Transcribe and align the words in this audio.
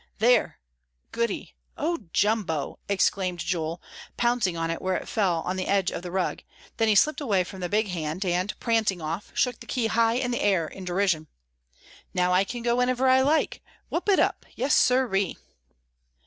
"There, 0.17 0.57
goody, 1.11 1.53
O 1.77 2.05
jumbo!" 2.11 2.79
exclaimed 2.89 3.37
Joel, 3.37 3.79
pouncing 4.17 4.57
on 4.57 4.71
it 4.71 4.81
where 4.81 4.95
it 4.95 5.07
fell 5.07 5.41
on 5.45 5.57
the 5.57 5.67
edge 5.67 5.91
of 5.91 6.01
the 6.01 6.09
rug, 6.09 6.41
then 6.77 6.87
he 6.87 6.95
slipped 6.95 7.21
away 7.21 7.43
from 7.43 7.59
the 7.59 7.69
big 7.69 7.89
hand, 7.89 8.25
and, 8.25 8.59
prancing 8.59 8.99
off, 8.99 9.29
shook 9.35 9.59
the 9.59 9.67
key 9.67 9.85
high 9.85 10.15
in 10.15 10.31
the 10.31 10.41
air 10.41 10.67
in 10.67 10.85
derision. 10.85 11.27
"Now 12.15 12.33
I 12.33 12.43
can 12.45 12.63
go 12.63 12.71
in 12.71 12.77
whenever 12.79 13.07
I 13.07 13.21
like. 13.21 13.61
Whoop 13.89 14.09
it 14.09 14.17
up! 14.17 14.43
Yes 14.55 14.75
sir 14.75 15.13
ee!" 15.13 15.37